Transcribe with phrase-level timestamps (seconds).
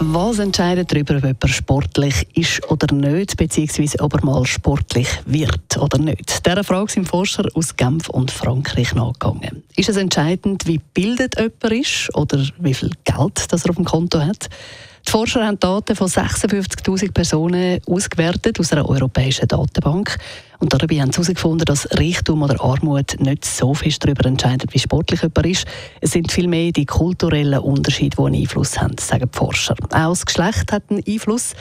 [0.00, 5.76] was entscheidet darüber, ob jemand sportlich ist oder nicht, beziehungsweise ob er mal sportlich wird
[5.76, 6.46] oder nicht?
[6.46, 9.64] Dieser Frage sind Forscher aus Genf und Frankreich nachgegangen.
[9.76, 13.84] Ist es entscheidend, wie bildet jemand ist oder wie viel Geld das er auf dem
[13.84, 14.48] Konto hat?
[15.06, 20.18] Die Forscher haben Daten von 56.000 Personen ausgewertet aus einer europäischen Datenbank.
[20.58, 24.78] Und dabei haben sie herausgefunden, dass Reichtum oder Armut nicht so fest darüber entscheidet, wie
[24.78, 25.66] sportlich jemand ist.
[26.00, 29.76] Es sind vielmehr die kulturellen Unterschiede, die einen Einfluss haben, sagen die Forscher.
[29.90, 31.54] Auch das Geschlecht hat einen Einfluss.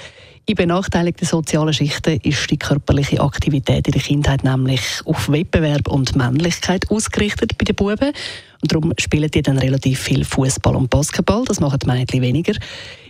[0.49, 6.15] In benachteiligten sozialen Schichten ist die körperliche Aktivität in der Kindheit nämlich auf Wettbewerb und
[6.15, 8.13] Männlichkeit ausgerichtet bei den Buben.
[8.61, 11.43] Und darum spielen die dann relativ viel Fußball und Basketball.
[11.45, 12.53] Das machen die Mädchen weniger.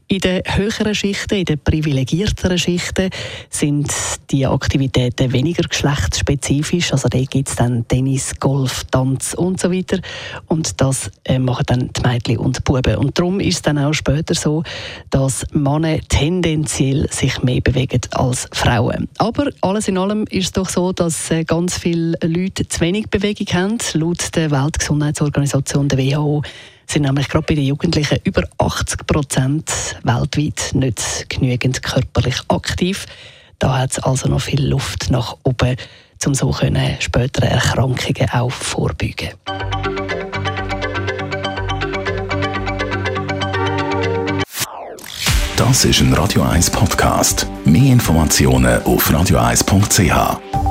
[0.10, 3.10] In den höheren Schichten, in den privilegierteren Schichten
[3.50, 3.92] sind
[4.32, 6.94] die Aktivitäten weniger geschlechtsspezifisch.
[6.94, 10.00] Also da gibt es dann Tennis, Golf, Tanz und so weiter.
[10.46, 12.96] Und das äh, machen dann die Mädchen und die Buben.
[12.96, 14.64] Und darum ist es dann auch später so,
[15.10, 19.10] dass Männer tendenziell sich mehr bewegen als Frauen.
[19.18, 23.10] Aber alles in allem ist es doch so, dass äh, ganz viele Leute zu wenig
[23.10, 23.78] Bewegung haben.
[23.96, 24.52] Laut der
[25.38, 26.42] Weltgesundheitsorganisation, der WHO,
[26.88, 29.72] sind nämlich gerade bei den Jugendlichen über 80 Prozent
[30.04, 33.06] weltweit nicht genügend körperlich aktiv.
[33.60, 35.76] Da hat es also noch viel Luft nach oben,
[36.26, 39.30] um so können spätere Erkrankungen auch vorbeugen.
[45.56, 47.48] Das ist ein Radio 1 Podcast.
[47.66, 50.67] Mehr Informationen auf radio1.ch.